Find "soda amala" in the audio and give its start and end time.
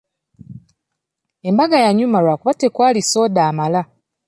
3.11-3.81